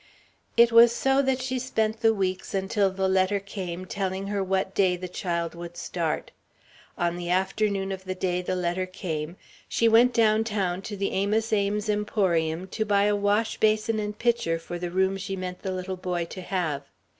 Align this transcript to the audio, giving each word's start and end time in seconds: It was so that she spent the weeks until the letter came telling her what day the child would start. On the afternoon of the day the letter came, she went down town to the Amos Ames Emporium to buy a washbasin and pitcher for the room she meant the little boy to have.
It 0.57 0.71
was 0.71 0.91
so 0.91 1.21
that 1.21 1.39
she 1.43 1.59
spent 1.59 1.99
the 1.99 2.11
weeks 2.11 2.55
until 2.55 2.89
the 2.89 3.07
letter 3.07 3.39
came 3.39 3.85
telling 3.85 4.25
her 4.25 4.43
what 4.43 4.73
day 4.73 4.95
the 4.97 5.07
child 5.07 5.53
would 5.53 5.77
start. 5.77 6.31
On 6.97 7.17
the 7.17 7.29
afternoon 7.29 7.91
of 7.91 8.05
the 8.05 8.15
day 8.15 8.41
the 8.41 8.55
letter 8.55 8.87
came, 8.87 9.37
she 9.69 9.87
went 9.87 10.11
down 10.11 10.43
town 10.43 10.81
to 10.81 10.97
the 10.97 11.11
Amos 11.11 11.53
Ames 11.53 11.87
Emporium 11.87 12.67
to 12.69 12.83
buy 12.83 13.03
a 13.03 13.15
washbasin 13.15 13.99
and 13.99 14.17
pitcher 14.17 14.57
for 14.57 14.79
the 14.79 14.89
room 14.89 15.17
she 15.17 15.35
meant 15.35 15.61
the 15.61 15.71
little 15.71 15.97
boy 15.97 16.25
to 16.31 16.41
have. 16.41 16.81